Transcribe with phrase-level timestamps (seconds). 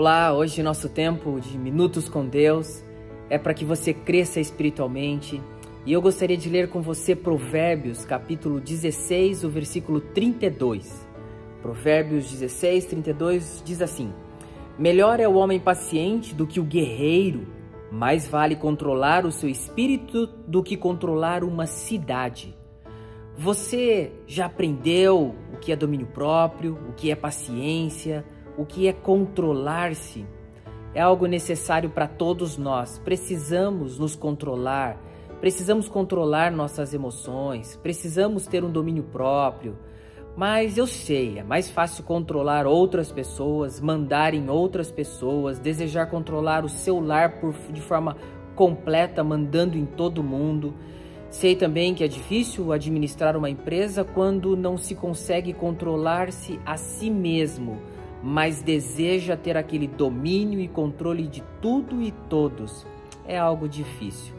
[0.00, 2.84] Olá, hoje nosso tempo de minutos com Deus
[3.28, 5.42] é para que você cresça espiritualmente.
[5.84, 11.04] E eu gostaria de ler com você Provérbios, capítulo 16, o versículo 32.
[11.60, 14.12] Provérbios 16, 32 diz assim:
[14.78, 17.48] Melhor é o homem paciente do que o guerreiro,
[17.90, 22.56] mais vale controlar o seu espírito do que controlar uma cidade.
[23.36, 28.24] Você já aprendeu o que é domínio próprio, o que é paciência,
[28.58, 30.26] o que é controlar-se.
[30.92, 32.98] É algo necessário para todos nós.
[32.98, 35.00] Precisamos nos controlar,
[35.40, 39.78] precisamos controlar nossas emoções, precisamos ter um domínio próprio.
[40.36, 46.64] Mas eu sei, é mais fácil controlar outras pessoas, mandar em outras pessoas, desejar controlar
[46.64, 48.16] o seu lar por, de forma
[48.54, 50.74] completa, mandando em todo mundo.
[51.30, 57.10] Sei também que é difícil administrar uma empresa quando não se consegue controlar-se a si
[57.10, 57.78] mesmo
[58.22, 62.86] mas deseja ter aquele domínio e controle de tudo e todos.
[63.26, 64.34] É algo difícil.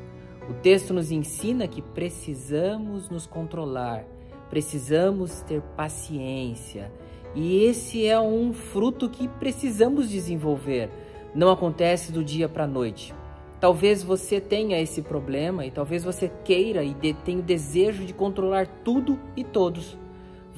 [0.50, 4.04] O texto nos ensina que precisamos nos controlar,
[4.50, 6.92] precisamos ter paciência.
[7.36, 10.90] E esse é um fruto que precisamos desenvolver.
[11.36, 13.14] Não acontece do dia para a noite.
[13.60, 18.68] Talvez você tenha esse problema e talvez você queira e tenha o desejo de controlar
[18.84, 19.98] tudo e todos.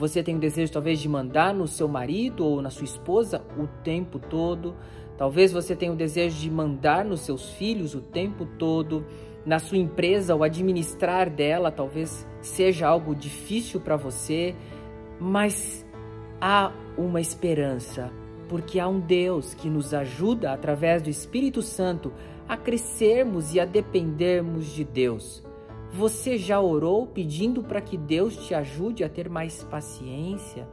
[0.02, 3.68] Você tem o desejo talvez de mandar no seu marido ou na sua esposa o
[3.84, 4.76] tempo todo.
[5.16, 9.06] Talvez você tenha o desejo de mandar nos seus filhos o tempo todo.
[9.46, 14.56] Na sua empresa, o administrar dela talvez seja algo difícil para você,
[15.20, 15.86] mas
[16.42, 18.12] há uma esperança,
[18.50, 22.12] porque há um Deus que nos ajuda através do Espírito Santo
[22.50, 25.44] a crescermos e a dependermos de Deus.
[25.94, 30.66] Você já orou pedindo para que Deus te ajude a ter mais paciência?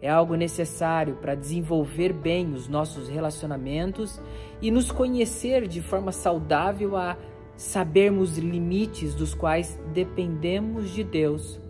[0.00, 4.18] É algo necessário para desenvolver bem os nossos relacionamentos
[4.62, 7.16] e nos conhecer de forma saudável a
[7.56, 11.60] sabermos limites dos quais dependemos de Deus.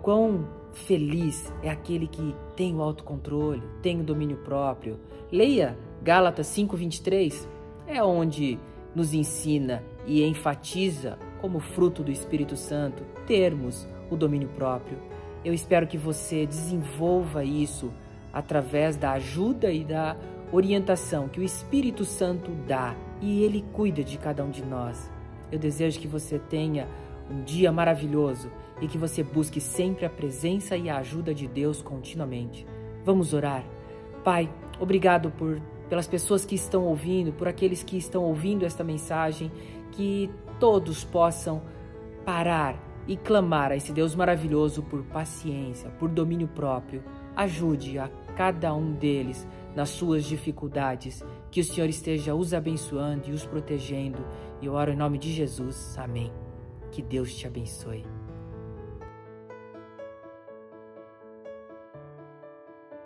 [0.00, 4.98] Quão feliz é aquele que tem o autocontrole, tem o domínio próprio.
[5.30, 7.46] Leia Gálatas 5:23,
[7.86, 8.58] é onde
[8.94, 14.98] nos ensina e enfatiza como fruto do Espírito Santo, termos o domínio próprio.
[15.44, 17.92] Eu espero que você desenvolva isso
[18.32, 20.16] através da ajuda e da
[20.50, 25.08] orientação que o Espírito Santo dá e ele cuida de cada um de nós.
[25.52, 26.88] Eu desejo que você tenha
[27.30, 31.80] um dia maravilhoso e que você busque sempre a presença e a ajuda de Deus
[31.80, 32.66] continuamente.
[33.04, 33.64] Vamos orar.
[34.24, 39.50] Pai, obrigado por pelas pessoas que estão ouvindo, por aqueles que estão ouvindo esta mensagem,
[39.92, 41.62] que todos possam
[42.24, 42.76] parar
[43.06, 47.02] e clamar a esse Deus maravilhoso por paciência, por domínio próprio.
[47.36, 51.22] Ajude a cada um deles nas suas dificuldades.
[51.50, 54.24] Que o Senhor esteja os abençoando e os protegendo.
[54.60, 55.96] E eu oro em nome de Jesus.
[55.98, 56.32] Amém.
[56.90, 58.25] Que Deus te abençoe.